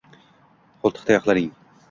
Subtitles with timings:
[0.81, 1.49] Qo’ltiqtayoqlarning